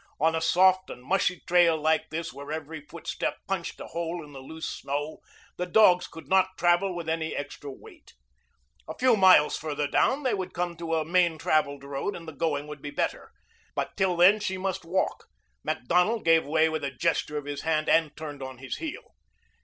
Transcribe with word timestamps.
On 0.19 0.33
a 0.33 0.41
soft 0.41 0.89
and 0.89 1.03
mushy 1.03 1.43
trail 1.45 1.77
like 1.79 2.09
this, 2.09 2.33
where 2.33 2.51
every 2.51 2.81
footstep 2.81 3.37
punched 3.47 3.79
a 3.79 3.85
hole 3.85 4.23
in 4.25 4.33
the 4.33 4.39
loose 4.39 4.67
snow, 4.67 5.19
the 5.57 5.67
dogs 5.67 6.07
could 6.07 6.27
not 6.27 6.47
travel 6.57 6.95
with 6.95 7.07
any 7.07 7.35
extra 7.35 7.69
weight. 7.71 8.15
A 8.87 8.95
few 8.97 9.15
miles 9.15 9.57
farther 9.57 9.85
down 9.87 10.23
they 10.23 10.33
would 10.33 10.55
come 10.55 10.75
to 10.77 10.95
a 10.95 11.05
main 11.05 11.37
traveled 11.37 11.83
road 11.83 12.15
and 12.15 12.27
the 12.27 12.31
going 12.33 12.65
would 12.65 12.81
be 12.81 12.89
better. 12.89 13.31
But 13.75 13.95
till 13.95 14.17
then 14.17 14.39
she 14.39 14.57
must 14.57 14.85
walk. 14.85 15.25
Macdonald 15.63 16.25
gave 16.25 16.47
way 16.47 16.67
with 16.67 16.83
a 16.83 16.89
gesture 16.89 17.37
of 17.37 17.45
his 17.45 17.61
hand 17.61 17.87
and 17.87 18.17
turned 18.17 18.41
on 18.41 18.57
his 18.57 18.77
heel. 18.77 19.13